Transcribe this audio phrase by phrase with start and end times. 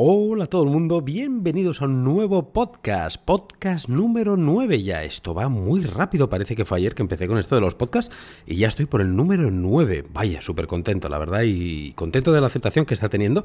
[0.00, 5.02] Hola a todo el mundo, bienvenidos a un nuevo podcast, podcast número 9 ya.
[5.02, 8.14] Esto va muy rápido, parece que fue ayer que empecé con esto de los podcasts
[8.46, 10.04] y ya estoy por el número 9.
[10.12, 13.44] Vaya, súper contento, la verdad, y contento de la aceptación que está teniendo.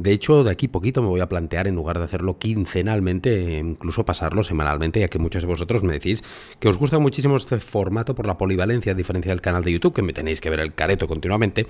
[0.00, 4.02] De hecho, de aquí poquito me voy a plantear, en lugar de hacerlo quincenalmente, incluso
[4.06, 6.24] pasarlo semanalmente, ya que muchos de vosotros me decís
[6.58, 9.92] que os gusta muchísimo este formato por la polivalencia, a diferencia del canal de YouTube,
[9.92, 11.66] que me tenéis que ver el careto continuamente.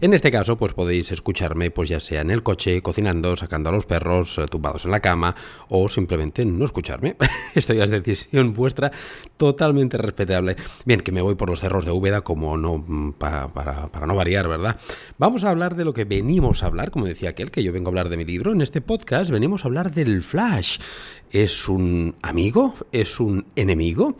[0.00, 3.72] En este caso, pues podéis escucharme, pues ya sea en el coche, cocinando, sacando a
[3.72, 5.36] los perros eh, tumbados en la cama
[5.68, 7.14] o simplemente no escucharme.
[7.54, 8.90] Esto ya es decisión vuestra,
[9.36, 10.56] totalmente respetable.
[10.84, 14.16] Bien, que me voy por los cerros de Úbeda como no mm, para, para no
[14.16, 14.76] variar, ¿verdad?
[15.16, 17.88] Vamos a hablar de lo que venimos a hablar, como decía aquel, que yo vengo
[17.88, 18.52] a hablar de mi libro.
[18.52, 20.78] En este podcast venimos a hablar del flash.
[21.30, 22.74] ¿Es un amigo?
[22.92, 24.16] ¿Es un enemigo?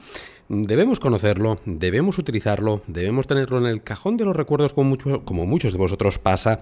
[0.48, 5.78] Debemos conocerlo, debemos utilizarlo, debemos tenerlo en el cajón de los recuerdos como muchos de
[5.78, 6.60] vosotros pasa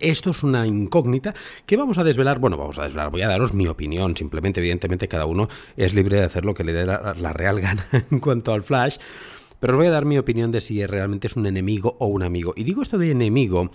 [0.00, 2.38] esto es una incógnita que vamos a desvelar.
[2.38, 3.10] Bueno, vamos a desvelar.
[3.10, 4.16] Voy a daros mi opinión.
[4.16, 7.60] Simplemente, evidentemente, cada uno es libre de hacer lo que le dé la, la real
[7.60, 8.98] gana en cuanto al Flash.
[9.58, 12.22] Pero os voy a dar mi opinión de si realmente es un enemigo o un
[12.22, 12.52] amigo.
[12.56, 13.70] Y digo esto de enemigo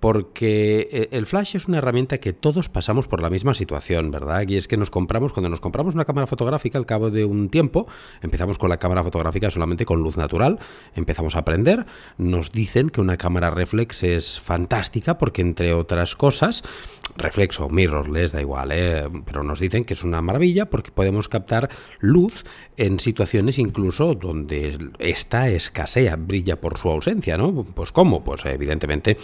[0.00, 4.44] porque eh, el flash es una herramienta que todos pasamos por la misma situación, ¿verdad?
[4.46, 7.48] Y es que nos compramos, cuando nos compramos una cámara fotográfica al cabo de un
[7.48, 7.86] tiempo,
[8.20, 10.58] empezamos con la cámara fotográfica solamente con luz natural,
[10.94, 11.86] empezamos a aprender,
[12.18, 16.62] nos dicen que una cámara reflex es fantástica porque entre otras cosas,
[17.16, 19.08] reflex o mirrorless, da igual, ¿eh?
[19.24, 22.44] pero nos dicen que es una maravilla porque podemos captar luz
[22.76, 27.64] en situaciones incluso donde esta escasea, brilla por su ausencia, ¿no?
[27.64, 28.22] Pues ¿cómo?
[28.22, 29.16] Pues evidentemente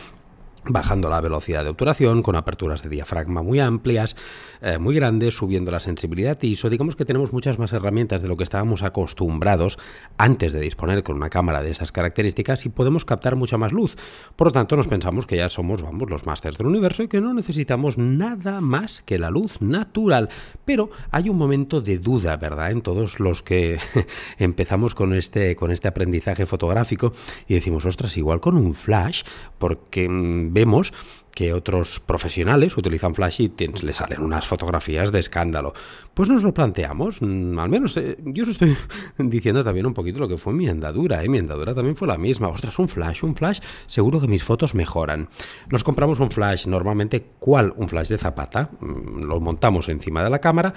[0.65, 4.17] bajando la velocidad de obturación, con aperturas de diafragma muy amplias,
[4.61, 6.71] eh, muy grandes, subiendo la sensibilidad ISO.
[6.71, 9.79] Digamos que tenemos muchas más herramientas de lo que estábamos acostumbrados
[10.23, 13.97] antes de disponer con una cámara de estas características y podemos captar mucha más luz.
[14.37, 17.21] Por lo tanto, nos pensamos que ya somos, vamos, los másters del universo y que
[17.21, 20.29] no necesitamos nada más que la luz natural.
[20.65, 22.71] Pero hay un momento de duda, ¿verdad?
[22.71, 23.81] En todos los que
[24.39, 27.13] empezamos con este, con este aprendizaje fotográfico
[27.49, 29.25] y decimos, ostras, igual con un flash,
[29.59, 30.93] porque mm, vemos
[31.35, 35.73] que otros profesionales utilizan flash y les salen unas fotografías de escándalo.
[36.15, 38.77] Pues nos lo planteamos, mm, al menos eh, yo os estoy
[39.19, 41.29] diciendo también un poquito lo que fue mi andadura, ¿eh?
[41.29, 42.49] mi andadura también fue la misma.
[42.49, 45.29] Ostras, un flash, un flash, seguro que mis fotos mejoran.
[45.71, 47.73] Nos compramos un flash, normalmente, ¿cuál?
[47.77, 50.75] Un flash de zapata, mm, lo montamos encima de la cámara,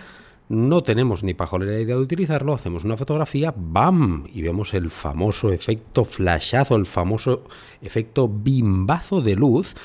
[0.47, 4.27] no tenemos ni pajolera idea de utilizarlo, hacemos una fotografía, ¡bam!
[4.31, 7.45] Y vemos el famoso efecto flashazo, el famoso
[7.81, 9.75] efecto bimbazo de luz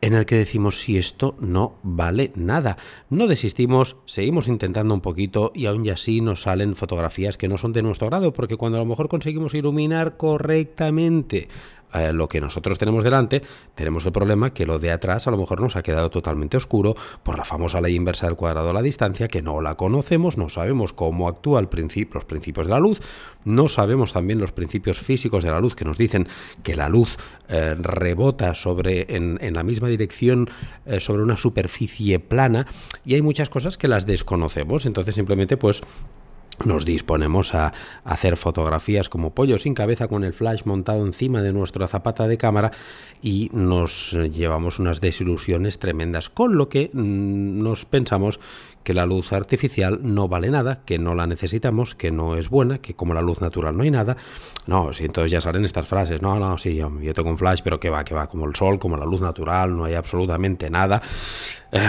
[0.00, 2.76] en el que decimos si esto no vale nada.
[3.10, 7.72] No desistimos, seguimos intentando un poquito y aún así nos salen fotografías que no son
[7.72, 11.48] de nuestro grado, porque cuando a lo mejor conseguimos iluminar correctamente
[12.12, 13.42] lo que nosotros tenemos delante,
[13.74, 16.94] tenemos el problema que lo de atrás a lo mejor nos ha quedado totalmente oscuro
[17.22, 20.48] por la famosa ley inversa del cuadrado a la distancia, que no la conocemos, no
[20.48, 21.68] sabemos cómo actúa el
[22.12, 23.00] los principios de la luz,
[23.44, 26.28] no sabemos también los principios físicos de la luz que nos dicen
[26.62, 27.16] que la luz
[27.48, 30.48] eh, rebota sobre, en, la misma dirección
[30.86, 32.66] eh, sobre una superficie plana
[33.04, 35.82] y hay muchas cosas que las desconocemos, entonces simplemente pues
[36.64, 37.72] nos disponemos a
[38.04, 42.38] hacer fotografías como pollo sin cabeza con el flash montado encima de nuestra zapata de
[42.38, 42.72] cámara
[43.22, 48.40] y nos llevamos unas desilusiones tremendas, con lo que mm, nos pensamos
[48.82, 52.78] que la luz artificial no vale nada, que no la necesitamos, que no es buena,
[52.78, 54.16] que como la luz natural no hay nada.
[54.66, 57.60] No, si entonces ya salen estas frases, no, no, sí, yo, yo tengo un flash,
[57.62, 60.70] pero que va, que va, como el sol, como la luz natural, no hay absolutamente
[60.70, 61.02] nada.
[61.70, 61.86] Eh,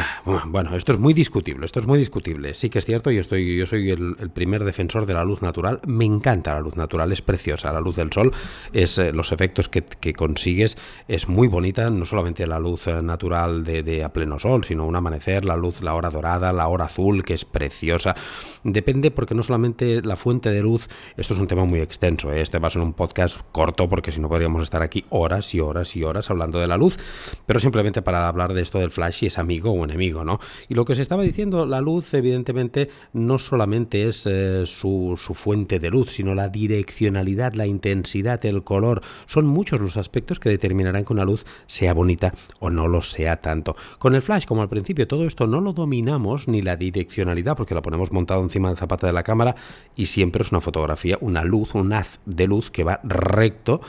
[0.47, 2.53] bueno, esto es muy discutible, esto es muy discutible.
[2.53, 5.79] Sí que es cierto, yo, estoy, yo soy el, primer defensor de la luz natural.
[5.85, 7.71] Me encanta la luz natural, es preciosa.
[7.71, 8.33] La luz del sol,
[8.73, 10.77] es eh, los efectos que, consigues,
[11.07, 11.89] es muy bonita.
[11.89, 15.81] No solamente la luz eh, natural de, a pleno sol, sino un amanecer, la luz,
[15.81, 18.15] la hora dorada, la hora azul, que es preciosa.
[18.63, 20.87] Depende porque no solamente la fuente de luz,
[21.17, 22.31] esto es un tema muy extenso.
[22.31, 25.59] Este va a ser un podcast corto porque si no podríamos estar aquí horas y
[25.59, 26.97] horas y horas hablando de la luz.
[27.45, 30.39] Pero simplemente para hablar de esto del flash y es amigo o enemigo, ¿no?
[30.67, 35.33] Y lo que se estaba diciendo, la luz evidentemente no solamente es eh, su, su
[35.33, 40.49] fuente de luz, sino la direccionalidad, la intensidad, el color, son muchos los aspectos que
[40.49, 43.75] determinarán que una luz sea bonita o no lo sea tanto.
[43.97, 47.75] Con el flash, como al principio, todo esto no lo dominamos, ni la direccionalidad, porque
[47.75, 49.55] lo ponemos montado encima del zapata de la cámara
[49.95, 53.81] y siempre es una fotografía, una luz, un haz de luz que va recto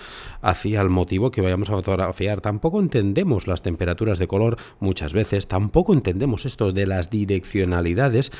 [0.43, 2.41] hacia el motivo que vayamos a fotografiar.
[2.41, 8.33] Tampoco entendemos las temperaturas de color muchas veces, tampoco entendemos esto de las direccionalidades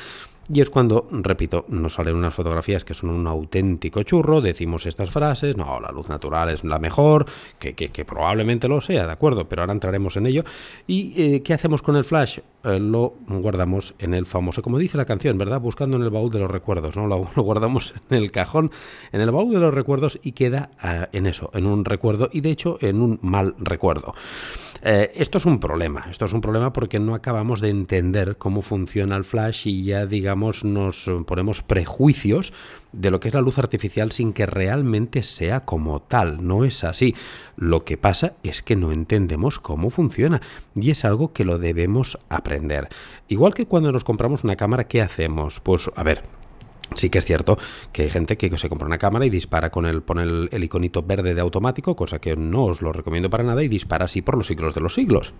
[0.53, 5.09] Y es cuando, repito, nos salen unas fotografías que son un auténtico churro, decimos estas
[5.09, 7.25] frases, no, la luz natural es la mejor,
[7.57, 9.47] que, que, probablemente lo sea, ¿de acuerdo?
[9.47, 10.43] Pero ahora entraremos en ello.
[10.87, 12.39] ¿Y eh, qué hacemos con el flash?
[12.65, 15.61] Eh, lo guardamos en el famoso, como dice la canción, ¿verdad?
[15.61, 17.07] Buscando en el baúl de los recuerdos, ¿no?
[17.07, 18.71] Lo, guardamos en el cajón,
[19.13, 22.41] en el baúl de los recuerdos y queda eh, en eso, en un recuerdo y
[22.41, 24.13] de hecho en un mal recuerdo.
[24.83, 29.15] Esto es un problema, esto es un problema porque no acabamos de entender cómo funciona
[29.15, 32.53] el flash y ya digamos nos ponemos prejuicios
[32.91, 36.83] de lo que es la luz artificial sin que realmente sea como tal, no es
[36.83, 37.15] así.
[37.55, 40.41] Lo que pasa es que no entendemos cómo funciona
[40.75, 42.89] y es algo que lo debemos aprender.
[43.27, 45.59] Igual que cuando nos compramos una cámara, ¿qué hacemos?
[45.59, 46.23] Pues a ver,
[46.95, 47.57] Sí que es cierto
[47.93, 51.03] que hay gente que se compra una cámara y dispara con el, pone el, iconito
[51.03, 54.35] verde de automático, cosa que no os lo recomiendo para nada, y dispara así por
[54.35, 55.33] los siglos de los siglos.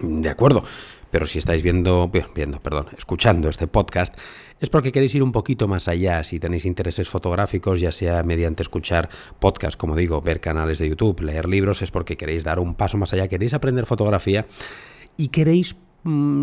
[0.00, 0.64] De acuerdo,
[1.10, 4.16] pero si estáis viendo, viendo, perdón, escuchando este podcast,
[4.60, 6.24] es porque queréis ir un poquito más allá.
[6.24, 11.20] Si tenéis intereses fotográficos, ya sea mediante escuchar podcast, como digo, ver canales de YouTube,
[11.20, 14.46] leer libros, es porque queréis dar un paso más allá, queréis aprender fotografía
[15.16, 15.76] y queréis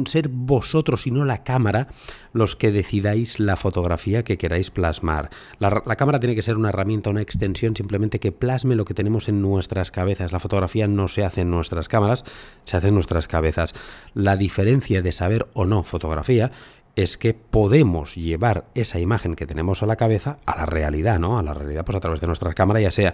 [0.05, 1.87] ser vosotros y no la cámara
[2.31, 5.29] los que decidáis la fotografía que queráis plasmar.
[5.57, 8.93] La, la, cámara tiene que ser una herramienta, una extensión simplemente que plasme lo que
[8.93, 10.31] tenemos en nuestras cabezas.
[10.31, 12.23] La fotografía no se hace en nuestras cámaras,
[12.65, 13.73] se hace en nuestras cabezas.
[14.13, 16.51] La diferencia de saber o no fotografía
[16.95, 21.39] es que podemos llevar esa imagen que tenemos a la cabeza a la realidad, ¿no?
[21.39, 23.13] A la realidad pues a través de nuestra cámara, ya sea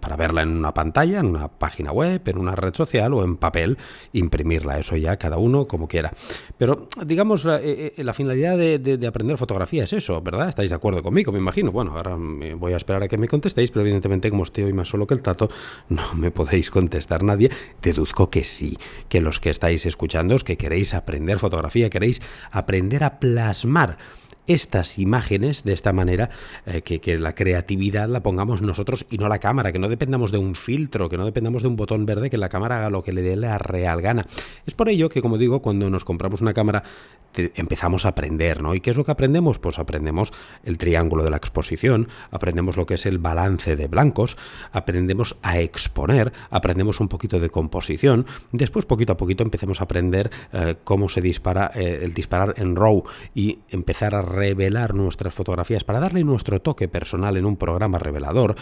[0.00, 3.36] para verla en una pantalla, en una página web, en una red social o en
[3.36, 3.78] papel,
[4.12, 6.12] imprimirla, eso ya cada uno como quiera.
[6.58, 10.48] Pero digamos, la, eh, eh, finalidad de, aprender fotografía es eso, ¿verdad?
[10.48, 11.32] ¿Estáis de acuerdo conmigo?
[11.32, 11.72] Me imagino.
[11.72, 14.72] Bueno, ahora me voy a esperar a que me contestéis, pero evidentemente como estoy hoy
[14.72, 15.50] más solo que el tato,
[15.88, 17.50] no me podéis contestar nadie.
[17.82, 18.78] Deduzco que sí,
[19.08, 22.20] que los que estáis escuchando, que queréis aprender fotografía, queréis
[22.50, 23.96] aprender a plasmar
[24.46, 26.30] estas imágenes de esta manera,
[26.66, 30.38] eh, que, la creatividad la pongamos nosotros y no la cámara, que no dependamos de
[30.38, 33.12] un filtro, que no dependamos de un botón verde, que la cámara haga lo que
[33.12, 34.26] le dé la real gana.
[34.66, 36.82] Es por ello que, como digo, cuando nos compramos una cámara
[37.54, 38.74] empezamos a aprender, ¿no?
[38.74, 39.58] ¿Y qué es lo que aprendemos?
[39.58, 40.32] Pues aprendemos
[40.64, 44.36] el triángulo de la exposición, aprendemos lo que es el balance de blancos,
[44.72, 50.30] aprendemos a exponer, aprendemos un poquito de composición, después poquito a poquito empecemos a aprender
[50.52, 53.04] eh, cómo se dispara eh, el disparar en RAW
[53.34, 58.54] y empezar a revelar nuestras fotografías, para darle nuestro toque personal en un programa revelador,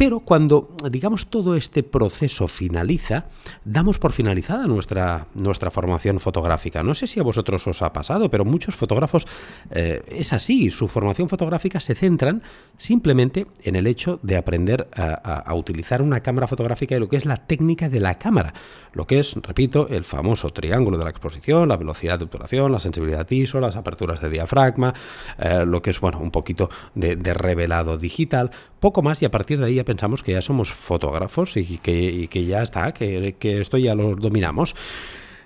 [0.00, 3.26] pero cuando, digamos, todo este proceso finaliza,
[3.66, 6.82] damos por finalizada nuestra, nuestra formación fotográfica.
[6.82, 9.26] No sé si a vosotros os ha pasado, pero muchos fotógrafos
[9.70, 10.70] eh, es así.
[10.70, 12.42] Su formación fotográfica se centran
[12.78, 17.26] simplemente en el hecho de aprender a, utilizar una cámara fotográfica y lo que es
[17.26, 18.54] la técnica de la cámara.
[18.94, 22.78] Lo que es, repito, el famoso triángulo de la exposición, la velocidad de obturación, la
[22.78, 24.94] sensibilidad ISO, las aperturas de diafragma,
[25.38, 29.30] eh, lo que es, bueno, un poquito de, de revelado digital, poco más y a
[29.30, 33.78] partir de ahí pensamos que ya somos fotógrafos y que, que ya está, que, esto
[33.78, 34.74] ya lo dominamos.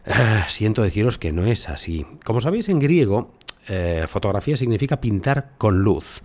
[0.06, 2.06] Ah, siento deciros que no es así.
[2.25, 3.32] Como sabéis, en griego,
[3.69, 6.22] eh, fotografía significa pintar con luz.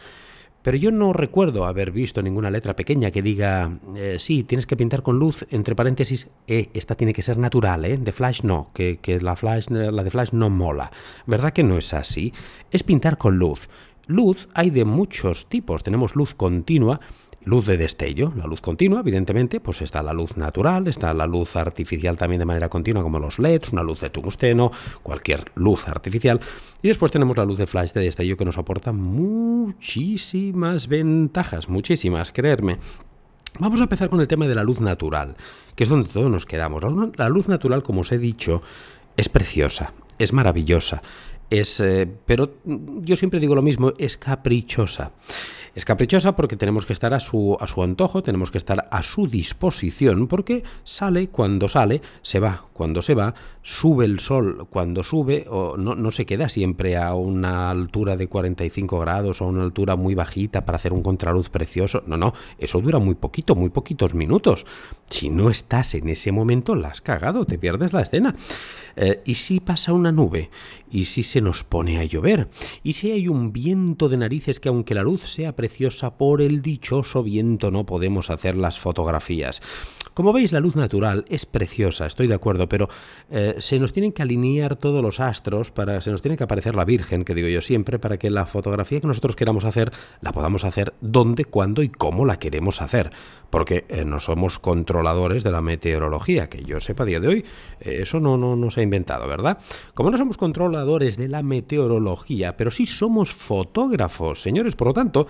[0.62, 4.76] Pero yo no recuerdo haber visto ninguna letra pequeña que diga, eh, sí, tienes que
[4.76, 7.98] pintar con luz, entre paréntesis, eh, esta tiene que ser natural, ¿eh?
[7.98, 10.92] De flash no, que, que la, flash, la de flash no mola.
[11.26, 12.34] ¿Verdad que no es así?
[12.72, 13.70] Es pintar con luz.
[14.10, 15.84] Luz hay de muchos tipos.
[15.84, 17.00] Tenemos luz continua,
[17.46, 21.56] luz de destello, la luz continua, evidentemente, pues está la luz natural, está la luz
[21.56, 24.72] artificial también de manera continua, como los LEDs, una luz de tungsteno,
[25.04, 26.40] cualquier luz artificial.
[26.82, 32.32] Y después tenemos la luz de flash de destello que nos aporta muchísimas ventajas, muchísimas,
[32.32, 32.80] creerme.
[33.60, 35.36] Vamos a empezar con el tema de la luz natural,
[35.76, 36.82] que es donde todos nos quedamos.
[37.16, 38.64] La luz natural, como os he dicho,
[39.18, 41.04] es preciosa, es maravillosa,
[41.50, 45.12] es, eh, pero yo siempre digo lo mismo, es caprichosa.
[45.76, 49.04] Es caprichosa porque tenemos que estar a su, a su antojo, tenemos que estar a
[49.04, 55.04] su disposición, porque sale cuando sale, se va cuando se va, sube el sol cuando
[55.04, 59.48] sube, o no, no se queda siempre a una altura de 45 grados o a
[59.48, 62.02] una altura muy bajita para hacer un contraluz precioso.
[62.08, 64.66] No, no, eso dura muy poquito, muy poquitos minutos.
[65.10, 68.34] Si no estás en ese momento, la has cagado, te pierdes la escena.
[68.96, 70.50] Eh, ¿Y si pasa una nube?
[70.92, 72.50] ¿Y si se nos pone a llover?
[72.84, 76.62] ¿Y si hay un viento de narices que aunque la luz sea preciosa, por el
[76.62, 79.62] dichoso viento no podemos hacer las fotografías.
[80.14, 82.90] Como veis, la luz natural es preciosa, estoy de acuerdo, pero
[83.30, 86.76] eh, se nos tienen que alinear todos los astros, para, se nos tiene que aparecer
[86.76, 89.92] la Virgen, que digo yo siempre, para que la fotografía que nosotros queramos hacer
[90.22, 93.12] la podamos hacer donde, cuándo y cómo la queremos hacer.
[93.50, 97.46] Porque eh, no somos controladores de la meteorología, que yo sepa a día de hoy,
[97.80, 99.58] eh, eso no, no, no se ha inventado, ¿verdad?
[99.94, 105.28] Como no somos controladores de la meteorología, pero sí somos fotógrafos, señores, por lo tanto,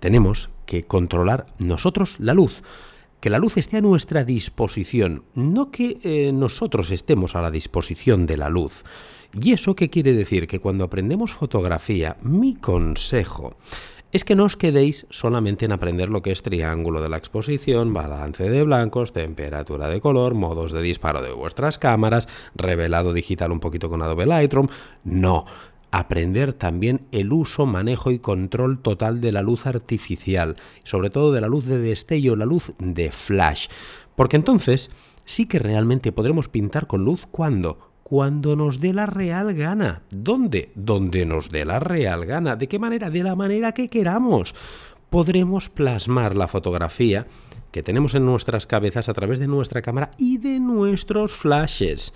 [0.00, 2.62] tenemos que controlar nosotros la luz
[3.20, 8.26] que la luz esté a nuestra disposición, no que eh, nosotros estemos a la disposición
[8.26, 8.82] de la luz.
[9.32, 10.48] ¿Y eso qué quiere decir?
[10.48, 13.54] Que cuando aprendemos fotografía, mi consejo
[14.12, 17.94] es que no os quedéis solamente en aprender lo que es triángulo de la exposición,
[17.94, 23.60] balance de blancos, temperatura de color, modos de disparo de vuestras cámaras, revelado digital un
[23.60, 24.68] poquito con Adobe Lightroom.
[25.04, 25.46] No,
[25.90, 31.40] aprender también el uso, manejo y control total de la luz artificial, sobre todo de
[31.40, 33.68] la luz de destello, la luz de flash.
[34.14, 34.90] Porque entonces
[35.24, 40.02] sí que realmente podremos pintar con luz cuando cuando nos dé la real gana.
[40.10, 40.70] ¿Dónde?
[40.74, 42.56] Donde nos dé la real gana.
[42.56, 43.10] ¿De qué manera?
[43.10, 44.54] De la manera que queramos.
[45.10, 47.26] Podremos plasmar la fotografía
[47.70, 52.12] que tenemos en nuestras cabezas a través de nuestra cámara y de nuestros flashes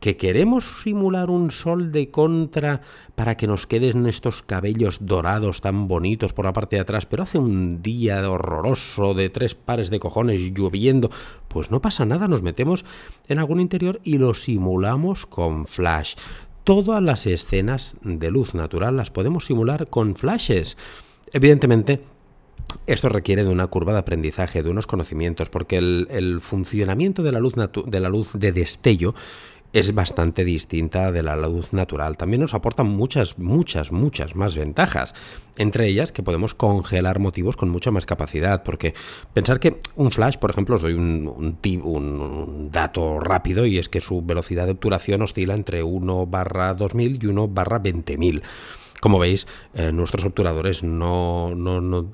[0.00, 2.82] que queremos simular un sol de contra
[3.14, 7.22] para que nos queden estos cabellos dorados tan bonitos por la parte de atrás, pero
[7.22, 11.10] hace un día horroroso de tres pares de cojones lloviendo,
[11.48, 12.84] pues no pasa nada, nos metemos
[13.28, 16.14] en algún interior y lo simulamos con flash.
[16.64, 20.76] Todas las escenas de luz natural las podemos simular con flashes.
[21.32, 22.02] Evidentemente,
[22.86, 27.40] esto requiere de una curva de aprendizaje, de unos conocimientos, porque el, funcionamiento de la
[27.40, 29.14] luz, de la luz de destello
[29.78, 32.16] es bastante distinta de la luz natural.
[32.16, 35.14] También nos aporta muchas, muchas, muchas más ventajas.
[35.58, 38.62] Entre ellas que podemos congelar motivos con mucha más capacidad.
[38.62, 38.94] Porque
[39.34, 43.90] pensar que un flash, por ejemplo, os doy un, un, un dato rápido y es
[43.90, 48.42] que su velocidad de obturación oscila entre 1 barra 2000 y 1 barra 20000.
[49.06, 51.54] Como veis, eh, nuestros obturadores no,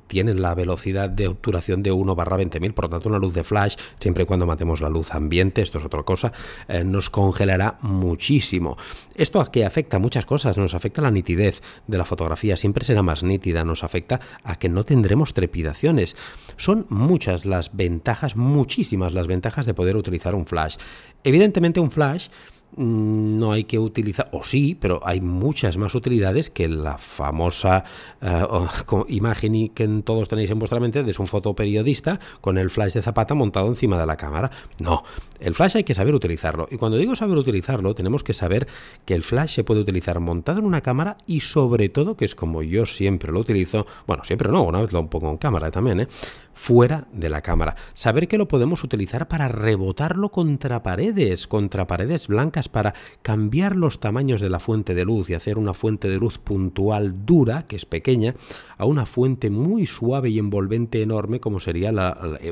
[0.08, 3.44] tienen la velocidad de obturación de 1 barra 20.000, por lo tanto una luz de
[3.44, 6.34] flash, siempre y cuando matemos la luz ambiente, esto es otra cosa,
[6.68, 8.76] eh, nos congelará muchísimo.
[9.14, 13.02] Esto a que afecta muchas cosas, nos afecta la nitidez de la fotografía, siempre será
[13.02, 16.14] más nítida, nos afecta a que no tendremos trepidaciones.
[16.58, 20.76] Son muchas las ventajas, muchísimas las ventajas de poder utilizar un flash.
[21.24, 22.28] Evidentemente un flash
[22.76, 27.84] no hay que utilizar, o sí, pero hay muchas más utilidades que la famosa
[28.20, 28.46] eh,
[29.08, 33.34] imagen que todos tenéis en vuestra mente de un fotoperiodista con el flash de zapata
[33.34, 34.50] montado encima de la cámara.
[34.82, 35.02] No,
[35.40, 36.68] el flash hay que saber utilizarlo.
[36.70, 38.66] Y cuando digo saber utilizarlo, tenemos que saber
[39.04, 42.34] que el flash se puede utilizar montado en una cámara y sobre todo, que es
[42.34, 46.00] como yo siempre lo utilizo, bueno, siempre no, una vez lo pongo en cámara también,
[46.00, 46.06] ¿eh?
[46.54, 47.74] fuera de la cámara.
[47.94, 54.00] Saber que lo podemos utilizar para rebotarlo contra paredes, contra paredes blancas, para cambiar los
[54.00, 57.76] tamaños de la fuente de luz y hacer una fuente de luz puntual dura, que
[57.76, 58.34] es pequeña,
[58.78, 61.92] a una fuente muy suave y envolvente enorme como sería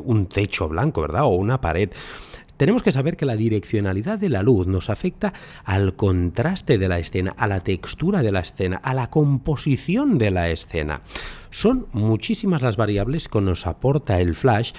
[0.05, 1.25] un techo blanco, ¿verdad?
[1.25, 1.91] O una pared
[2.61, 5.33] tenemos que saber que la direccionalidad de la luz nos afecta
[5.65, 10.31] al contraste de la escena, a la textura de la escena, a la composición de
[10.31, 11.01] la escena.
[11.49, 14.73] Son muchísimas las variables que nos aporta el flash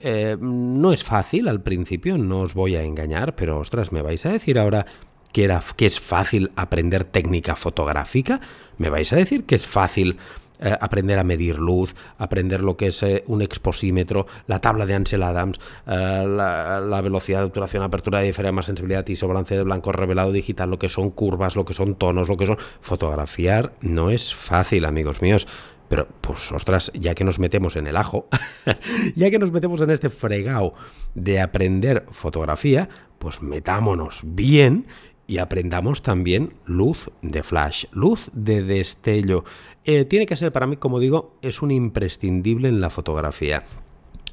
[0.00, 4.24] eh, no es fácil al principio, no os voy a engañar, pero ostras, ¿me vais
[4.26, 4.86] a decir ahora
[5.32, 8.40] que, era, que es fácil aprender técnica fotográfica?
[8.78, 10.16] ¿Me vais a decir que es fácil
[10.62, 14.94] eh, aprender a medir luz, aprender lo que es eh, un exposímetro, la tabla de
[14.94, 19.90] Ansel Adams, eh, la, velocidad de obturación, apertura de diafragma, sensibilidad y balance de blanco
[19.90, 22.58] revelado digital, lo que son curvas, lo que son tonos, lo que son...
[22.82, 25.48] Fotografiar no es fácil, amigos míos.
[25.90, 28.28] Pero, pues, ostras, ya que nos metemos en el ajo,
[29.16, 30.72] ya que nos metemos en este fregado
[31.16, 34.86] de aprender fotografía, pues metámonos bien
[35.26, 39.42] y aprendamos también luz de flash, luz de destello.
[39.84, 43.64] Eh, tiene que ser para mí, como digo, es un imprescindible en la fotografía.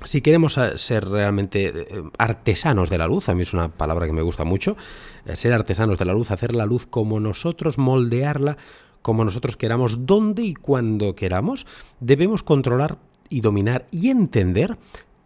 [0.05, 4.05] Si queremos eh, ser realmente eh, artesanos de la luz, a mí es una palabra
[4.05, 4.77] que me gusta mucho,
[5.33, 8.57] ser artesanos de la luz, hacer la luz como nosotros, moldearla
[9.07, 11.65] como nosotros queramos, donde y cuando queramos,
[12.01, 12.97] debemos controlar
[13.29, 14.77] y dominar y entender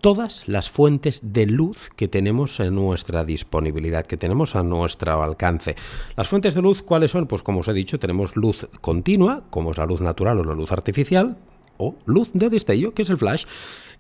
[0.02, 5.76] todas las fuentes de luz que tenemos en nuestra disponibilidad, que tenemos a nuestro alcance.
[6.16, 7.26] Las fuentes de luz, ¿cuáles son?
[7.26, 10.54] Pues como os he dicho, tenemos luz continua, como es la luz natural o la
[10.54, 11.38] luz artificial,
[11.78, 13.46] o luz de destello, que es el flash,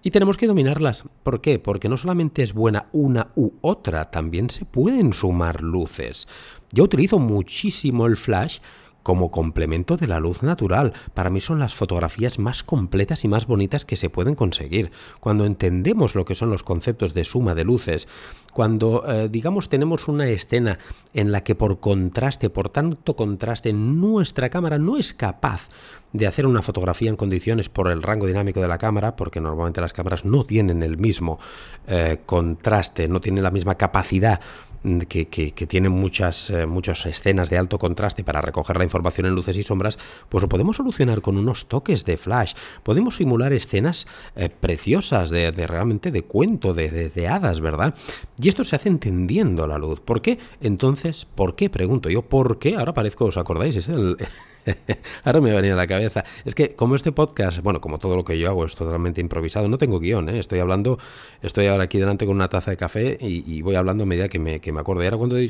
[0.03, 1.05] y tenemos que dominarlas.
[1.23, 1.57] ¿Por qué?
[1.57, 6.27] Porque no solamente es buena una u otra, también se pueden sumar luces.
[6.71, 8.59] Yo utilizo muchísimo el flash
[9.03, 10.93] como complemento de la luz natural.
[11.13, 14.91] Para mí son las fotografías más completas y más bonitas que se pueden conseguir.
[15.19, 18.07] Cuando entendemos lo que son los conceptos de suma de luces,
[18.53, 20.79] cuando eh, digamos tenemos una escena
[21.13, 25.69] en la que por contraste, por tanto contraste, nuestra cámara no es capaz
[26.13, 29.81] de hacer una fotografía en condiciones por el rango dinámico de la cámara, porque normalmente
[29.81, 31.39] las cámaras no tienen el mismo
[31.87, 34.41] eh, contraste, no tienen la misma capacidad
[35.07, 39.57] que, tienen muchas, eh, muchas escenas de alto contraste para recoger la información en luces
[39.57, 42.53] y sombras, pues lo podemos solucionar con unos toques de flash.
[42.83, 47.93] Podemos simular escenas eh, preciosas de, realmente de cuento, de, de, hadas, ¿verdad?
[48.41, 49.99] Y esto se hace entendiendo la luz.
[49.99, 50.39] ¿Por qué?
[50.61, 51.69] Entonces, ¿por qué?
[51.69, 52.75] Pregunto yo, ¿por qué?
[52.75, 53.75] Ahora parezco, ¿os acordáis?
[53.75, 54.17] Es el...
[55.23, 56.23] Ahora me venía a la cabeza.
[56.45, 59.67] Es que como este podcast, bueno, como todo lo que yo hago es totalmente improvisado,
[59.67, 60.39] no tengo guion, ¿eh?
[60.39, 60.99] estoy hablando,
[61.41, 64.39] estoy ahora aquí delante con una taza de café y, voy hablando a medida que
[64.39, 65.03] me, que me acuerdo.
[65.03, 65.49] Y ahora cuando he,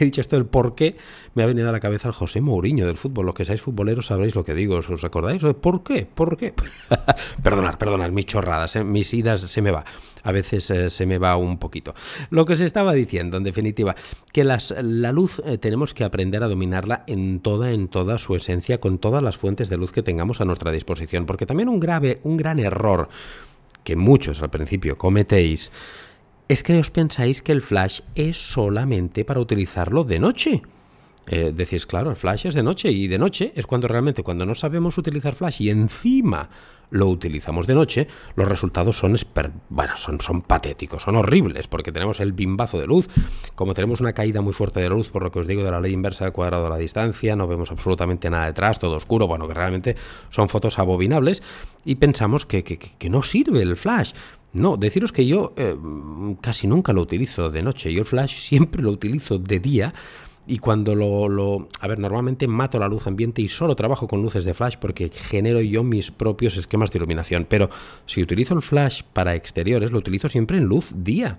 [0.00, 0.96] dicho esto del por qué,
[1.34, 3.26] me ha venido a la cabeza el José Mourinho del fútbol.
[3.26, 5.42] Los que seáis futboleros sabréis lo que digo, ¿os acordáis?
[5.60, 6.06] ¿Por qué?
[6.12, 6.54] ¿Por qué?
[7.42, 8.84] perdonad, perdonad, mis chorradas, ¿eh?
[8.84, 9.84] mis idas se me va.
[10.22, 11.94] A veces eh, se me va un poquito.
[12.30, 13.94] Lo que se estaba diciendo, en definitiva,
[14.32, 18.36] que las, la luz eh, tenemos que aprender a dominarla en toda, en toda su
[18.36, 21.26] esencia, con todas las fuentes de luz que tengamos a nuestra disposición.
[21.26, 23.08] Porque también un grave, un gran error
[23.84, 25.72] que muchos al principio cometéis
[26.48, 30.62] es que os pensáis que el flash es solamente para utilizarlo de noche.
[31.28, 34.44] Eh, decís, claro, el flash es de noche y de noche es cuando realmente cuando
[34.44, 36.50] no sabemos utilizar flash y encima
[36.90, 39.16] lo utilizamos de noche, los resultados son,
[39.68, 43.08] bueno, son, son patéticos, son horribles, porque tenemos el bimbazo de luz,
[43.54, 45.80] como tenemos una caída muy fuerte de luz, por lo que os digo de la
[45.80, 49.48] ley inversa del cuadrado de la distancia, no vemos absolutamente nada detrás, todo oscuro, bueno,
[49.48, 49.96] que realmente
[50.30, 51.42] son fotos abobinables,
[51.84, 54.12] y pensamos que, que no sirve el flash.
[54.52, 55.76] No, deciros que yo eh,
[56.40, 57.92] casi nunca lo utilizo de noche.
[57.92, 59.94] Yo el flash siempre lo utilizo de día.
[60.46, 64.44] Y cuando lo, A ver, normalmente mato la luz ambiente y solo trabajo con luces
[64.44, 67.46] de flash porque genero yo mis propios esquemas de iluminación.
[67.48, 67.70] Pero
[68.06, 71.38] si utilizo el flash para exteriores, lo utilizo siempre en luz día.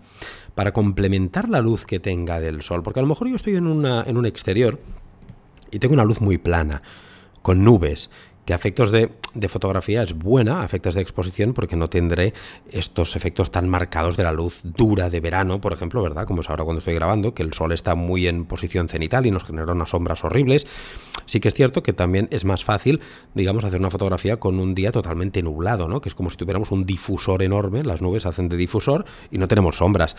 [0.56, 2.84] Para complementar la luz que tenga del sol.
[2.84, 4.80] Porque a lo mejor yo estoy en, una, en un exterior
[5.72, 6.82] y tengo una luz muy plana,
[7.42, 8.10] con nubes
[8.46, 9.10] que efectos de,
[9.48, 12.34] fotografía es buena, efectos de exposición, porque no tendré
[12.72, 16.26] estos efectos tan marcados de la luz dura de verano, por ejemplo, ¿verdad?
[16.26, 19.32] Como es ahora cuando estoy grabando, que el sol está muy en posición cenital y
[19.32, 20.68] nos genera unas sombras horribles.
[21.26, 23.00] Sí que es cierto que también es más fácil,
[23.36, 26.02] digamos, hacer una fotografía con un día totalmente nublado, ¿no?
[26.02, 29.48] Que es como si tuviéramos un difusor enorme, las nubes hacen de difusor y no
[29.48, 30.16] tenemos sombras.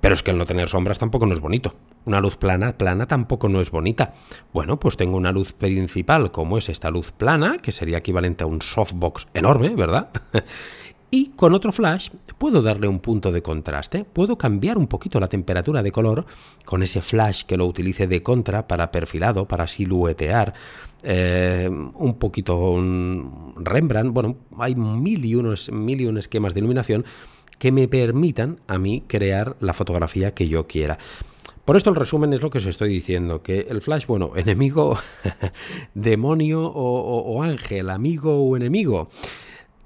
[0.00, 1.74] Pero es que el no tener sombras tampoco no es bonito.
[2.06, 4.12] Una luz plana, plana tampoco no es bonita.
[4.52, 8.46] Bueno, pues tengo una luz principal como es esta luz plana, que sería equivalente a
[8.46, 10.10] un softbox enorme, ¿verdad?
[11.10, 15.28] y con otro flash puedo darle un punto de contraste, puedo cambiar un poquito la
[15.28, 16.24] temperatura de color
[16.64, 20.54] con ese flash que lo utilice de contra para perfilado, para siluetear,
[21.02, 26.60] eh, un poquito un Rembrandt, bueno, hay mil y, unos, mil y un esquemas de
[26.60, 27.04] iluminación
[27.60, 30.98] que me permitan a mí crear la fotografía que yo quiera.
[31.66, 34.98] Por esto el resumen es lo que os estoy diciendo, que el flash, bueno, enemigo,
[35.94, 39.08] demonio o, ángel, amigo o enemigo.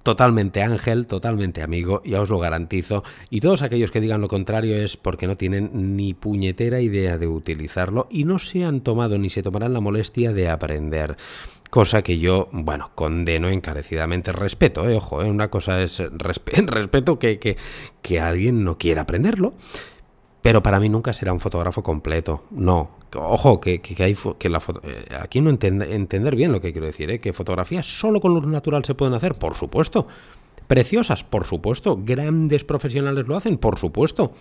[0.05, 3.03] Totalmente ángel, totalmente amigo, ya os lo garantizo.
[3.29, 7.27] Y todos aquellos que digan lo contrario es porque no tienen ni puñetera idea de
[7.27, 11.17] utilizarlo y no se han tomado ni se tomarán la molestia de aprender
[11.71, 14.33] cosa que yo, bueno, condeno encarecidamente.
[14.33, 17.57] Respeto, eh, ojo, eh, una cosa es respeto que, que,
[18.03, 19.55] que alguien no quiera aprenderlo,
[20.45, 22.45] pero para mí nunca será un fotógrafo completo.
[22.51, 26.87] No, ojo, que, que hay que la eh, aquí no entender bien lo que quiero
[26.87, 27.19] decir, ¿eh?
[27.19, 30.07] que fotografías solo con luz natural se pueden hacer, por supuesto.
[30.67, 31.99] Preciosas, por supuesto.
[32.03, 34.33] Grandes profesionales lo hacen, por supuesto.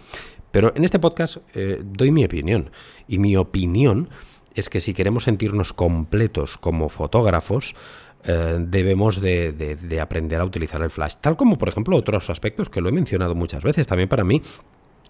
[0.52, 2.70] Pero en este podcast eh, doy mi opinión.
[3.08, 4.10] Y mi opinión
[4.56, 7.76] es que si queremos sentirnos completos como fotógrafos,
[8.26, 11.16] eh, debemos de, de, aprender a utilizar el flash.
[11.20, 13.86] Tal como, por ejemplo, otros aspectos que lo he mencionado muchas veces.
[13.86, 14.42] También para mí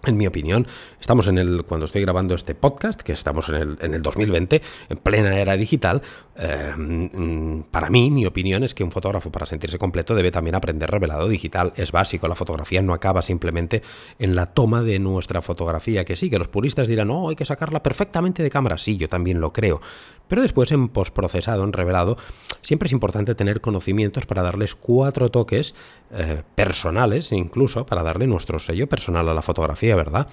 [0.06, 0.66] en mi opinión,
[1.00, 4.62] estamos en el, cuando estoy grabando este podcast, que estamos en el, en el 2020,
[4.88, 6.02] en plena era digital,
[6.36, 10.54] eh, mm, para mí, mi opinión es que un fotógrafo para sentirse completo debe también
[10.54, 11.72] aprender revelado digital.
[11.76, 13.82] Es básico, la fotografía no acaba simplemente
[14.18, 17.44] en la toma de nuestra fotografía, que sí, que los puristas dirán, no, hay que
[17.44, 19.80] sacarla perfectamente de cámara, sí, yo también lo creo.
[20.26, 22.16] Pero después en postprocesado, en revelado,
[22.62, 25.74] siempre es importante tener conocimientos para darles cuatro toques
[26.12, 30.28] eh, personales, incluso para darle nuestro sello personal a la fotografía, ¿verdad?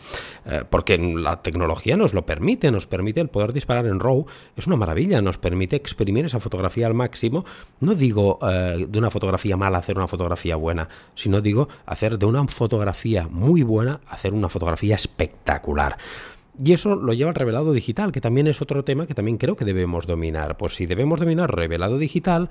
[0.45, 4.67] Eh, porque la tecnología nos lo permite, nos permite el poder disparar en RAW, es
[4.67, 7.45] una maravilla, nos permite exprimir esa fotografía al máximo.
[7.80, 12.26] No digo eh, de una fotografía mala hacer una fotografía buena, sino digo hacer de
[12.26, 15.97] una fotografía muy buena hacer una fotografía espectacular.
[16.63, 19.56] Y eso lo lleva al revelado digital, que también es otro tema que también creo
[19.56, 20.58] que debemos dominar.
[20.58, 22.50] Pues si debemos dominar revelado digital,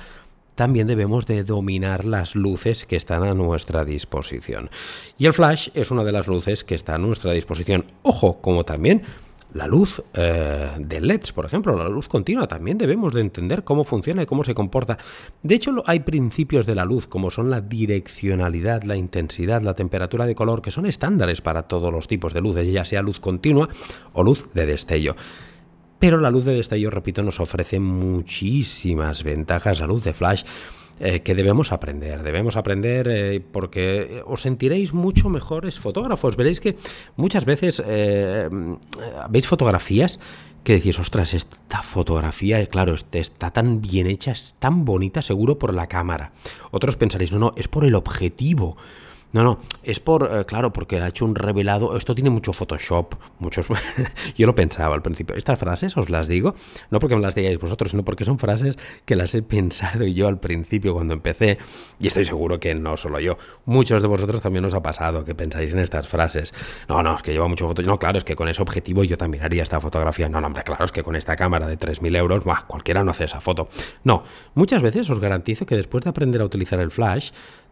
[0.55, 4.71] también debemos de dominar las luces que están a nuestra disposición.
[5.19, 7.85] Y el flash es una de las luces que está a nuestra disposición.
[8.03, 9.03] Ojo, como también
[9.53, 13.85] la luz eh, de LEDs, por ejemplo, la luz continua, también debemos de entender cómo
[13.85, 14.99] funciona y cómo se comporta.
[15.43, 20.27] De hecho, hay principios de la luz, como son la direccionalidad, la intensidad, la temperatura
[20.27, 23.69] de color, que son estándares para todos los tipos de luces, ya sea luz continua
[24.13, 25.17] o luz de destello.
[26.01, 29.79] Pero la luz de destello, repito, nos ofrece muchísimas ventajas.
[29.79, 30.43] La luz de flash
[30.99, 32.23] eh, que debemos aprender.
[32.23, 36.37] Debemos aprender eh, porque os sentiréis mucho mejores fotógrafos.
[36.37, 36.77] Veréis que
[37.17, 38.49] muchas veces eh,
[39.31, 40.21] veis fotografías
[40.65, 45.73] que decís, ostras, esta fotografía, claro, está tan bien hecha, es tan bonita, seguro por
[45.73, 46.33] la cámara.
[46.71, 48.77] Otros pensaréis, no, no, es por el objetivo.
[49.33, 53.15] No, no, es por, eh, claro, porque ha hecho un revelado, esto tiene mucho Photoshop,
[53.39, 53.69] muchos,
[54.37, 56.55] yo lo pensaba al principio, estas frases os las digo,
[56.91, 60.27] no porque me las digáis vosotros, sino porque son frases que las he pensado yo
[60.27, 61.59] al principio cuando empecé,
[62.01, 65.37] y estoy seguro que no solo yo, muchos de vosotros también os ha pasado que
[65.37, 66.53] pensáis en estas frases,
[66.89, 69.17] no, no, es que lleva mucho Photoshop, no, claro, es que con ese objetivo yo
[69.17, 72.17] también haría esta fotografía, no, no, hombre, claro, es que con esta cámara de 3.000
[72.17, 73.69] euros, cualquiera no hace esa foto,
[74.03, 77.31] no, muchas veces os garantizo que después de aprender a utilizar el flash,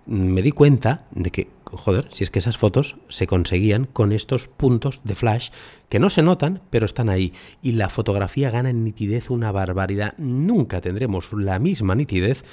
[0.08, 4.48] me di cuenta de que, joder, si es que esas fotos se conseguían con estos
[4.48, 5.50] puntos de flash
[5.88, 7.34] que no se notan, pero están ahí.
[7.62, 10.14] Y la fotografía gana en nitidez una barbaridad.
[10.16, 12.44] Nunca tendremos la misma nitidez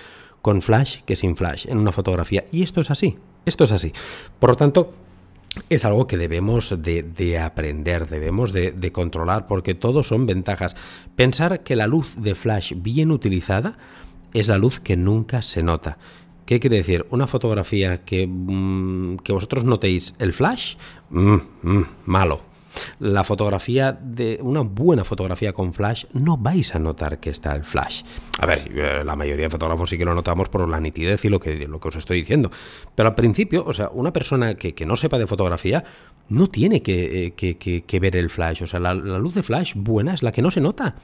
[0.42, 2.44] con flash que sin flash en una fotografía.
[2.52, 3.18] Y esto es así.
[3.46, 3.94] Esto es así.
[4.38, 4.94] Por lo tanto,
[5.70, 10.76] es algo que debemos de, aprender, debemos de, de, controlar, porque todos son ventajas.
[11.16, 13.78] Pensar que la luz de flash bien utilizada
[14.34, 15.98] es la luz que nunca se nota.
[16.46, 17.06] ¿Qué quiere decir?
[17.10, 20.76] Una fotografía que, mm, que vosotros notéis el flash,
[21.10, 22.56] mm, mm, malo
[23.00, 27.64] la fotografía de una buena fotografía con flash, no vais a notar que está el
[27.64, 28.04] flash.
[28.40, 31.30] A ver, eh, la mayoría de fotógrafos sí que lo notamos por la nitidez y
[31.30, 32.52] lo que, lo que os estoy diciendo.
[32.94, 35.84] Pero al principio, o sea, una persona que, no sepa de fotografía
[36.30, 38.64] no tiene eh, que, ver el flash.
[38.64, 40.96] O sea, la, la, luz de flash buena es la que no se nota.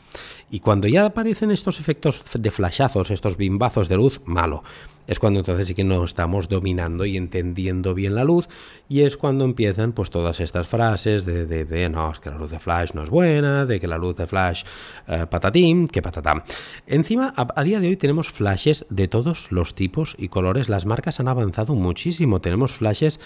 [0.49, 4.63] Y cuando ya aparecen estos efectos de flashazos, estos bimbazos de luz, malo
[5.11, 8.47] es cuando entonces sí que no estamos dominando y entendiendo bien la luz
[8.87, 12.51] y es cuando empiezan pues todas estas frases de, de, no, es que la luz
[12.51, 14.63] de flash no es buena, de que la luz de flash
[15.09, 16.43] eh, patatín, que patatán.
[16.87, 21.19] Encima, a, día de hoy tenemos flashes de todos los tipos y colores, las marcas
[21.19, 23.19] han avanzado muchísimo, tenemos flashes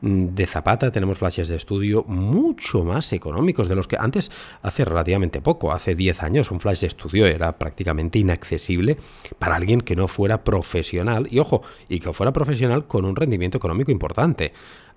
[0.00, 4.30] de zapata, tenemos flashes de estudio mucho más económicos de los que antes,
[4.62, 8.96] hace relativamente poco, hace 10 años, un flash de estudio era prácticamente inaccesible
[9.38, 13.58] para alguien que no fuera profesional y ojo, y que fuera profesional con un rendimiento
[13.58, 14.52] económico importante.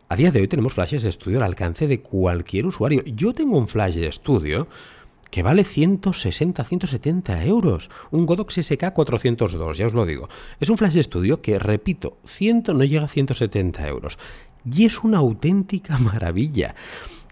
[0.09, 3.01] A día de hoy tenemos flashes de estudio al alcance de cualquier usuario.
[3.05, 4.67] Yo tengo un flash de estudio
[5.31, 7.89] que vale 160, 170 euros.
[8.11, 10.27] Un Godox SK 402, ya os lo digo.
[10.59, 14.19] Es un flash de estudio que, repito, 100 no llega a 170 euros.
[14.65, 16.75] Y es una auténtica maravilla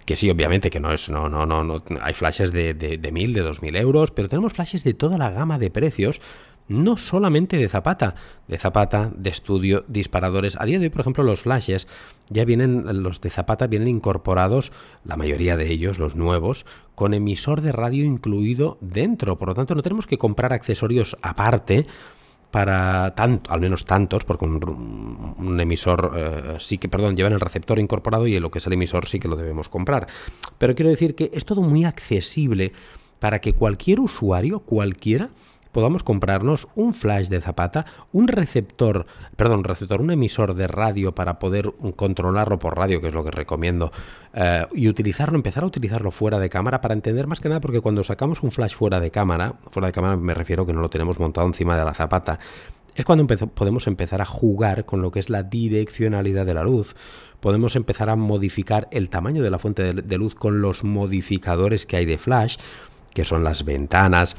[0.06, 3.12] que sí, obviamente que no es, no, no, no, no hay flashes de, de, de
[3.12, 6.20] 1000, de 2000 euros, pero tenemos flashes de toda la gama de precios
[6.70, 8.16] no solamente de zapata,
[8.48, 10.56] de zapata, de estudio, disparadores.
[10.60, 11.88] A día de hoy, por ejemplo, los flashes
[12.30, 14.72] ya vienen, los de zapata vienen incorporados,
[15.04, 16.66] la mayoría de ellos, los nuevos,
[16.96, 19.38] con emisor de radio incluido dentro.
[19.40, 21.88] Por lo tanto, no tenemos que comprar accesorios aparte
[22.52, 27.78] para tanto, al menos tantos, porque un, emisor eh, sí que, perdón, llevan el receptor
[27.80, 30.08] incorporado y lo que es el emisor sí que lo debemos comprar.
[30.58, 32.74] Pero quiero decir que es todo muy accesible
[33.20, 35.30] para que cualquier usuario, cualquiera,
[35.72, 39.06] podamos comprarnos un flash de zapata, un receptor,
[39.36, 43.32] perdón, receptor, un emisor de radio para poder controlarlo por radio, que es lo que
[43.32, 43.92] recomiendo,
[44.34, 47.82] eh, y utilizarlo, empezar a utilizarlo fuera de cámara para entender más que nada, porque
[47.82, 50.90] cuando sacamos un flash fuera de cámara, fuera de cámara me refiero que no lo
[50.90, 52.40] tenemos montado encima de la zapata,
[52.96, 56.96] es cuando podemos empezar a jugar con lo que es la direccionalidad de la luz.
[57.40, 61.96] Podemos empezar a modificar el tamaño de la fuente de luz con los modificadores que
[61.96, 62.58] hay de flash,
[63.14, 64.36] que son las ventanas,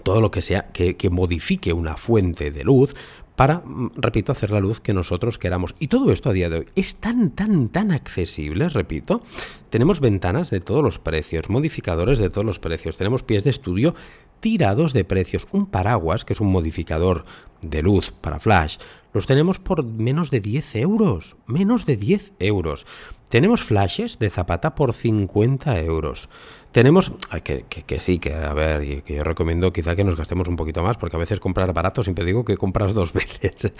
[0.00, 2.94] todo lo que sea que, modifique una fuente de luz
[3.36, 5.74] para, mm, repito, hacer la luz que nosotros queramos.
[5.78, 9.22] Y todo esto a día de hoy es tan, tan, tan accesible, repito.
[9.70, 13.94] Tenemos ventanas de todos los precios, modificadores de todos los precios, tenemos pies de estudio
[14.40, 17.24] tirados de precios, un paraguas, que es un modificador
[17.62, 18.78] de luz para flash,
[19.12, 22.86] los tenemos por menos de 10 euros, menos de 10 euros.
[23.30, 26.28] Tenemos flashes de zapata por 50 euros.
[26.72, 27.12] Tenemos,
[27.44, 30.96] que, sí, que a ver, que yo recomiendo quizá que nos gastemos un poquito más,
[30.96, 33.72] porque a veces comprar barato siempre digo que compras dos veces.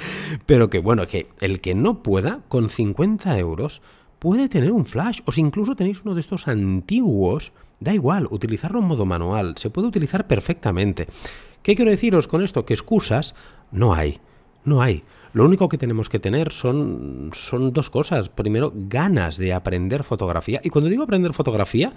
[0.47, 3.83] Pero que bueno, que el que no pueda, con 50 euros,
[4.21, 8.79] puede tener un flash, o si incluso tenéis uno de estos antiguos, Da igual, utilizarlo
[8.81, 11.09] en modo manual, se puede utilizar perfectamente.
[11.63, 12.67] ¿Qué quiero deciros con esto?
[12.67, 13.35] Que excusas
[13.73, 14.21] no hay,
[14.65, 15.03] no hay.
[15.33, 18.29] Lo único que tenemos que tener son, son dos cosas.
[18.29, 20.61] Primero, ganas de aprender fotografía.
[20.64, 21.93] Y cuando digo aprender fotografía,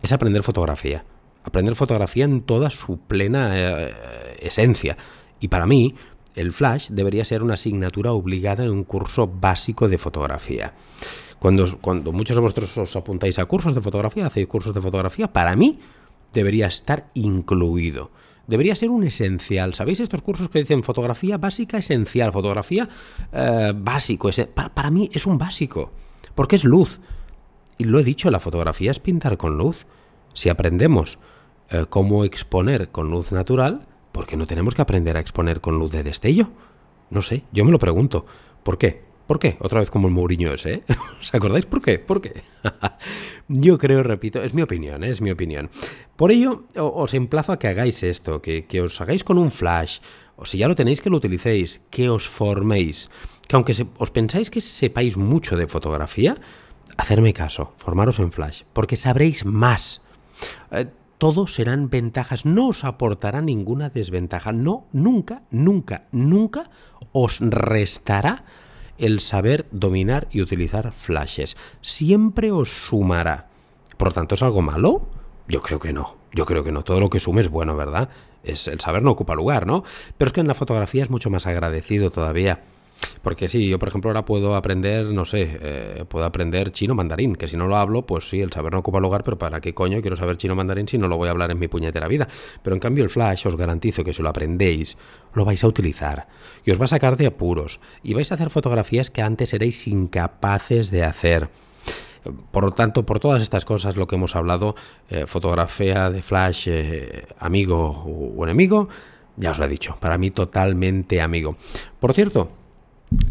[0.00, 1.04] es aprender fotografía.
[1.44, 3.94] Aprender fotografía en toda su plena eh,
[4.40, 4.96] esencia.
[5.38, 5.94] Y para mí,
[6.34, 10.72] el flash debería ser una asignatura obligada en un curso básico de fotografía.
[11.38, 15.32] Cuando, cuando muchos de vosotros os apuntáis a cursos de fotografía, hacéis cursos de fotografía,
[15.32, 15.80] para mí
[16.32, 18.10] debería estar incluido.
[18.46, 19.74] Debería ser un esencial.
[19.74, 22.32] ¿Sabéis estos cursos que dicen fotografía básica esencial?
[22.32, 22.88] Fotografía
[23.32, 24.30] eh, básico.
[24.54, 25.92] Para, para, mí es un básico.
[26.34, 27.00] Porque es luz.
[27.78, 29.86] Y lo he dicho, la fotografía es pintar con luz.
[30.34, 31.18] Si aprendemos
[31.70, 35.78] eh, cómo exponer con luz natural, ¿por qué no tenemos que aprender a exponer con
[35.78, 36.50] luz de destello?
[37.10, 38.26] No sé, yo me lo pregunto.
[38.62, 39.02] ¿Por qué?
[39.26, 39.56] ¿Por qué?
[39.60, 40.82] Otra vez como el Mourinho ese, ¿eh?
[41.20, 41.98] ¿Os acordáis por qué?
[41.98, 42.42] ¿Por qué?
[43.48, 45.10] Yo creo, repito, es mi opinión, ¿eh?
[45.10, 45.70] es mi opinión.
[46.16, 50.00] Por ello, os emplazo a que hagáis esto, que, que, os hagáis con un flash,
[50.36, 53.10] o si ya lo tenéis, que lo utilicéis, que os forméis.
[53.46, 56.36] Que aunque os pensáis que sepáis mucho de fotografía,
[56.96, 60.02] hacerme caso, formaros en flash, porque sabréis más.
[60.70, 60.86] Eh,
[61.18, 66.70] todos serán ventajas, no os aportará ninguna desventaja, no, nunca, nunca, nunca
[67.12, 68.44] os restará
[68.98, 71.56] el saber dominar y utilizar flashes.
[71.80, 73.48] Siempre os sumará.
[73.96, 75.08] Por lo tanto, ¿es algo malo?
[75.48, 76.16] Yo creo que no.
[76.32, 76.82] Yo creo que no.
[76.82, 78.08] Todo lo que sume es bueno, ¿verdad?
[78.42, 79.84] Es, el saber no ocupa lugar, ¿no?
[80.18, 82.62] Pero es que en la fotografía es mucho más agradecido todavía.
[83.22, 87.36] Porque sí, yo por ejemplo ahora puedo aprender, no sé, eh, puedo aprender chino mandarín,
[87.36, 89.74] que si no lo hablo, pues sí, el saber no ocupa lugar, pero ¿para qué
[89.74, 92.28] coño quiero saber chino mandarín si no lo voy a hablar en mi puñetera vida?
[92.62, 94.98] Pero en cambio el flash os garantizo que si lo aprendéis,
[95.34, 96.26] lo vais a utilizar
[96.64, 99.86] y os va a sacar de apuros y vais a hacer fotografías que antes erais
[99.86, 101.48] incapaces de hacer.
[102.52, 104.76] Por lo tanto, por todas estas cosas, lo que hemos hablado,
[105.10, 108.88] eh, fotografía de flash, eh, amigo o enemigo,
[109.36, 111.56] ya os lo he dicho, para mí totalmente amigo.
[111.98, 112.50] Por cierto,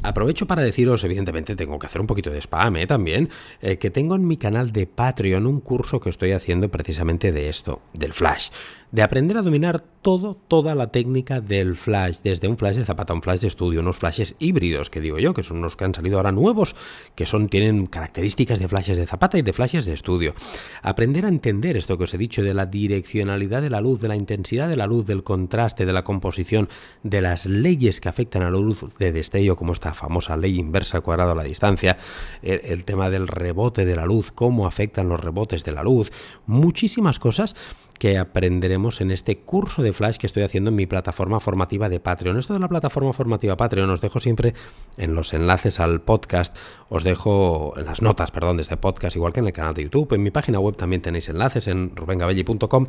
[0.03, 2.87] Aprovecho para deciros, evidentemente tengo que hacer un poquito de spam ¿eh?
[2.87, 3.29] también,
[3.61, 7.49] eh, que tengo en mi canal de Patreon un curso que estoy haciendo precisamente de
[7.49, 8.49] esto, del flash
[8.91, 13.13] de aprender a dominar todo, toda la técnica del flash, desde un flash de zapata,
[13.13, 15.93] un flash de estudio, unos flashes híbridos, que digo yo, que son unos que han
[15.93, 16.75] salido ahora nuevos,
[17.15, 20.33] que son, tienen características de flashes de zapata y de flashes de estudio.
[20.81, 24.09] Aprender a entender esto que os he dicho de la direccionalidad de la luz, de
[24.09, 26.67] la intensidad de la luz, del contraste, de la composición,
[27.03, 31.01] de las leyes que afectan a la luz de destello, como esta famosa ley inversa
[31.01, 31.97] cuadrado a la distancia,
[32.41, 36.11] el, el tema del rebote de la luz, cómo afectan los rebotes de la luz,
[36.45, 37.55] muchísimas cosas
[38.01, 41.99] que aprenderemos en este curso de Flash que estoy haciendo en mi plataforma formativa de
[41.99, 42.39] Patreon.
[42.39, 44.55] Esto de la plataforma formativa Patreon os dejo siempre
[44.97, 46.57] en los enlaces al podcast,
[46.89, 49.83] os dejo en las notas, perdón, de este podcast, igual que en el canal de
[49.83, 50.13] YouTube.
[50.13, 52.87] En mi página web también tenéis enlaces en rubengabelli.com.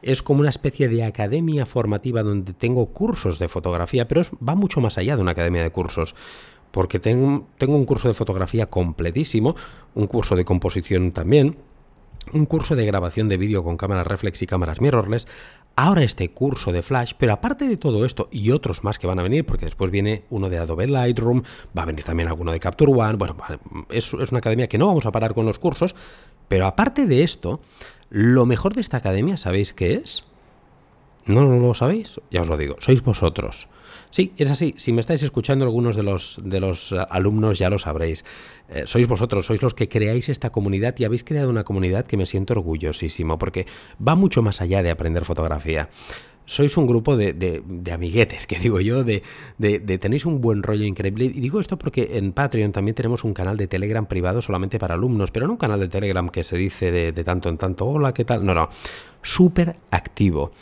[0.00, 4.80] Es como una especie de academia formativa donde tengo cursos de fotografía, pero va mucho
[4.80, 6.14] más allá de una academia de cursos
[6.70, 9.56] porque tengo, tengo un curso de fotografía completísimo,
[9.94, 11.58] un curso de composición también,
[12.32, 15.26] un curso de grabación de vídeo con cámaras reflex y cámaras mirrorless,
[15.76, 19.18] ahora este curso de Flash, pero aparte de todo esto y otros más que van
[19.18, 21.42] a venir, porque después viene uno de Adobe Lightroom,
[21.76, 23.36] va a venir también alguno de Capture One, bueno,
[23.90, 25.94] es, es una academia que no vamos a parar con los cursos,
[26.48, 27.60] pero aparte de esto,
[28.10, 30.24] lo mejor de esta academia, ¿sabéis qué es?
[31.26, 32.20] ¿No lo sabéis?
[32.30, 33.68] Ya os lo digo, sois vosotros.
[34.14, 34.74] Sí, es así.
[34.76, 38.24] Si me estáis escuchando, algunos de los, de los eh, alumnos ya lo sabréis.
[38.68, 42.16] Eh, sois vosotros, sois los que creáis esta comunidad y habéis creado una comunidad que
[42.16, 43.66] me siento orgullosísimo porque
[43.98, 45.88] va mucho más allá de aprender fotografía
[46.46, 49.22] sois un grupo de, de, amiguetes, que digo yo, de,
[49.58, 51.24] de, tenéis un buen rollo increíble.
[51.24, 54.94] Y digo esto porque en Patreon también tenemos un canal de Telegram privado solamente para
[54.94, 58.12] alumnos, pero no un canal de Telegram que se dice de, tanto en tanto, hola,
[58.12, 58.44] ¿qué tal?
[58.44, 58.68] No, no,
[59.22, 60.52] súper activo.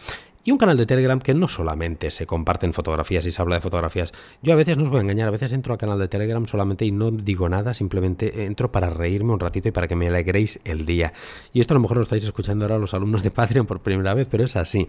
[0.44, 3.61] Y un canal de Telegram que no solamente se comparten fotografías y se habla de
[3.61, 4.12] fotografías.
[4.42, 6.44] Yo a veces no os voy a engañar, a veces entro al canal de Telegram
[6.48, 10.09] solamente y no digo nada, simplemente entro para reírme un ratito y para que me
[10.09, 11.12] alegréis el día.
[11.52, 14.14] Y esto a lo mejor lo estáis escuchando ahora los alumnos de Patreon por primera
[14.14, 14.88] vez, pero es así.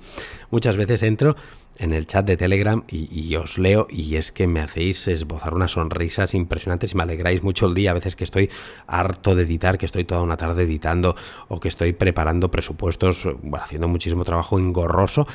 [0.49, 1.35] Muchas veces entro
[1.77, 5.71] en el chat de Telegram y, os leo y es que me hacéis esbozar unas
[5.71, 7.91] sonrisas impresionantes y me alegráis mucho el día.
[7.91, 8.49] A veces que estoy
[8.87, 11.15] harto de editar, que estoy toda una tarde editando
[11.47, 15.27] o que estoy preparando presupuestos, bueno, haciendo muchísimo trabajo engorroso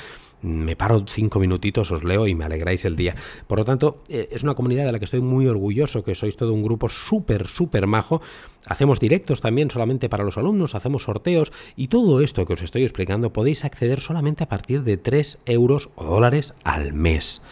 [0.42, 3.14] me paro cinco minutitos, os leo y me alegráis el día.
[3.46, 6.36] Por lo tanto, eh, es una comunidad de la que estoy muy orgulloso, que sois
[6.36, 8.20] todo un grupo súper, súper majo.
[8.66, 12.82] Hacemos directos también solamente para los alumnos, hacemos sorteos y todo esto que os estoy
[12.82, 17.42] explicando podéis acceder solamente a partir de 3 euros o dólares al mes.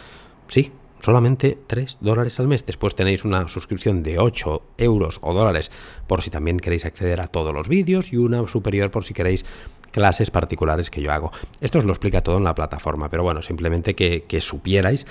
[0.47, 2.65] Sí, solamente 3 dólares al mes.
[2.65, 5.71] Después tenéis una suscripción de 8 euros o dólares
[6.07, 9.45] por si también queréis acceder a todos los vídeos y una superior por si queréis
[9.91, 11.31] clases particulares que yo hago.
[11.61, 15.05] Esto os lo explica todo en la plataforma, pero bueno, simplemente que, que supierais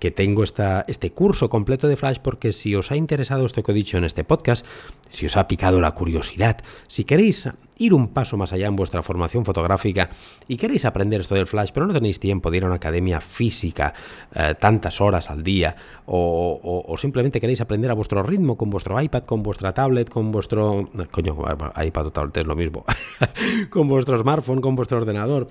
[0.00, 3.70] que tengo esta, este curso completo de Flash porque si os ha interesado esto que
[3.70, 4.66] he dicho en este podcast,
[5.08, 6.56] si os ha picado la curiosidad,
[6.88, 10.10] si queréis ir un paso más allá en vuestra formación fotográfica
[10.48, 13.20] y queréis aprender esto del Flash, pero no tenéis tiempo de ir a una academia
[13.20, 13.94] física
[14.34, 19.24] eh, tantas horas al día, o, simplemente queréis aprender a vuestro ritmo con vuestro iPad,
[19.24, 20.90] con vuestra tablet, con vuestro...
[21.10, 21.36] Coño,
[21.82, 22.84] iPad o tablet es lo mismo,
[23.70, 25.48] con vuestro smartphone, con vuestro ordenador,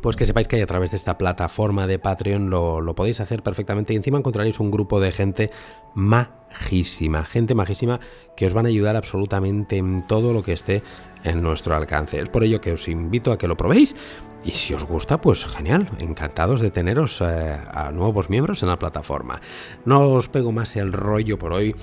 [0.00, 3.92] pues que sepáis que a través de esta plataforma de Patreon lo, podéis hacer perfectamente
[3.92, 5.50] y encima encontraréis un grupo de gente
[5.94, 8.00] majísima, gente majísima
[8.36, 10.82] que os van a ayudar absolutamente en todo lo que esté
[11.24, 12.20] en nuestro alcance.
[12.20, 13.94] Es por ello que os invito a que lo probéis
[14.44, 18.78] y si os gusta, pues genial, encantados de teneros eh, a nuevos miembros en la
[18.78, 19.40] plataforma.
[19.84, 21.74] No os pego más el rollo por hoy,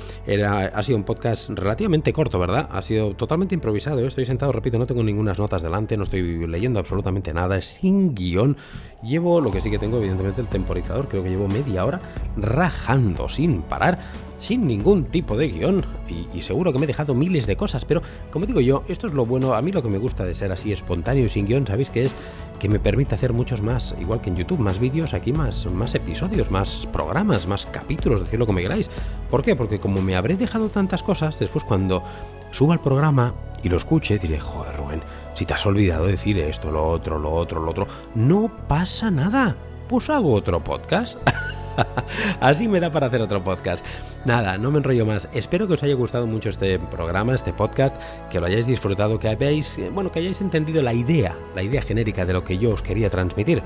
[0.45, 2.69] ha sido un podcast relativamente corto, ¿verdad?
[2.71, 6.79] Ha sido totalmente improvisado, estoy sentado, repito, no tengo ninguna notas delante, no estoy leyendo
[6.79, 8.57] absolutamente nada, es sin guion.
[9.01, 12.01] Llevo, lo que sí que tengo, evidentemente, el temporizador, creo que llevo media hora
[12.37, 13.99] rajando sin parar
[14.39, 15.85] sin ningún tipo de guion
[16.33, 19.13] y, seguro que me he dejado miles de cosas, pero como digo yo, esto es
[19.13, 21.67] lo bueno, a mí lo que me gusta de ser así espontáneo y sin guion,
[21.67, 22.15] ¿sabéis que es?
[22.59, 25.93] Que me permite hacer muchos más, igual que en YouTube, más vídeos, aquí más, más
[25.95, 28.89] episodios, más programas, más capítulos, decirlo como queráis.
[29.29, 29.55] ¿Por qué?
[29.55, 32.03] Porque como me habré dejado tantas cosas, después cuando
[32.51, 35.01] suba el programa y lo escuche, diré, joder Rubén,
[35.33, 39.55] si te has olvidado decir esto, lo otro, lo otro, lo otro, no pasa nada,
[39.87, 41.17] pues hago otro podcast.
[42.39, 43.85] Así me da para hacer otro podcast.
[44.25, 45.29] Nada, no me enrollo más.
[45.33, 47.95] Espero que os haya gustado mucho este programa, este podcast,
[48.29, 51.81] que lo hayáis disfrutado, que habéis, eh, bueno, que hayáis entendido la idea, la idea
[51.81, 53.63] genérica de lo que yo os quería transmitir.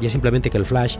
[0.00, 0.96] Y es simplemente que el flash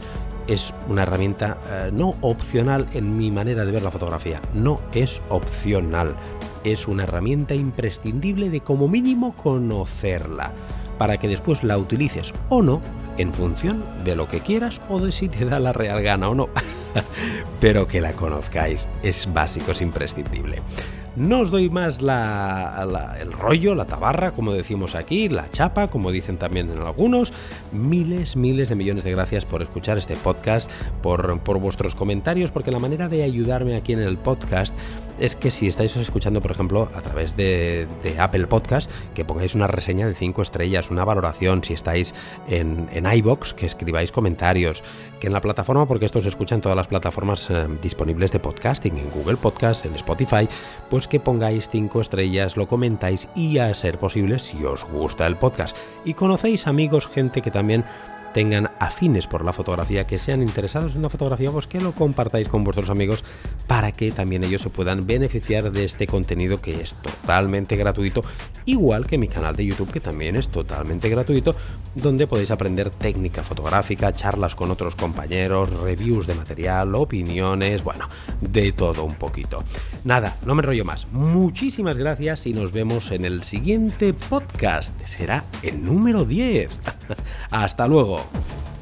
[0.47, 4.41] es una herramienta eh, no opcional en mi manera de ver la fotografía.
[4.53, 6.15] No es opcional.
[6.63, 10.51] Es una herramienta imprescindible de como mínimo conocerla
[10.97, 12.81] para que después la utilices o no
[13.19, 16.35] en función de lo que quieras o de si te da la real gana o
[16.35, 16.49] no.
[17.61, 20.61] Pero que la conozcáis es básico, es imprescindible.
[21.15, 26.37] No os doy más el rollo, la tabarra, como decimos aquí, la chapa, como dicen
[26.37, 27.33] también en algunos.
[27.73, 32.71] Miles, miles de millones de gracias por escuchar este podcast, por, por vuestros comentarios, porque
[32.71, 34.73] la manera de ayudarme aquí en el podcast
[35.19, 39.67] es que si estáis escuchando, por ejemplo, a través de, Apple Podcast, que pongáis una
[39.67, 42.13] reseña de 5 estrellas, una valoración, si estáis
[42.47, 44.83] en, en iBox, que escribáis comentarios,
[45.19, 48.39] que en la plataforma, porque esto se escucha en todas las plataformas eh, disponibles de
[48.39, 50.47] podcasting, en Google Podcast, en Spotify,
[50.89, 55.35] pues que pongáis 5 estrellas, lo comentáis y a ser posible, si os gusta el
[55.35, 55.75] podcast.
[56.05, 57.83] Y conocéis amigos, gente que también
[58.33, 62.47] tengan afines por la fotografía, que sean interesados en la fotografía, pues que lo compartáis
[62.47, 63.23] con vuestros amigos
[63.67, 68.23] para que también ellos se puedan beneficiar de este contenido que es totalmente gratuito,
[68.65, 71.55] igual que mi canal de YouTube que también es totalmente gratuito,
[71.95, 78.07] donde podéis aprender técnica fotográfica, charlas con otros compañeros, reviews de material, opiniones, bueno,
[78.41, 79.63] de todo un poquito.
[80.03, 81.07] Nada, no me enrollo más.
[81.11, 84.93] Muchísimas gracias y nos vemos en el siguiente podcast.
[85.05, 86.79] Será el número 10.
[87.51, 88.18] Hasta luego.
[88.19, 88.78] Football.